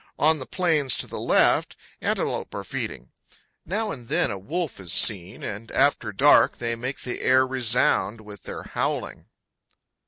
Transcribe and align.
On 0.17 0.39
the 0.39 0.47
plains 0.47 0.97
to 0.97 1.05
the 1.05 1.19
left, 1.19 1.77
antelope 2.01 2.55
are 2.55 2.63
feeding. 2.63 3.11
Now 3.67 3.91
and 3.91 4.07
then 4.07 4.31
a 4.31 4.39
wolf 4.39 4.79
is 4.79 4.91
seen, 4.91 5.43
and 5.43 5.69
after 5.71 6.11
dark 6.11 6.57
they 6.57 6.75
make 6.75 7.01
the 7.01 7.21
air 7.21 7.45
resound 7.45 8.19
with 8.21 8.41
their 8.45 8.63
howling. 8.63 9.27